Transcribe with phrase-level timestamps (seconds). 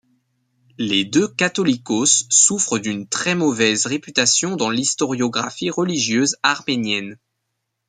[0.79, 7.19] Les deux Catholicos souffrent d’une très mauvaise réputation dans l’historiographie religieuse arménienne.